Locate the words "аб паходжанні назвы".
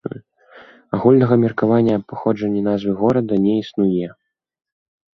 1.99-2.91